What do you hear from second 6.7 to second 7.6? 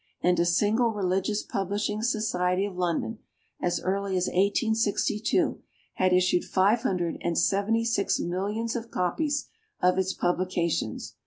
hundred and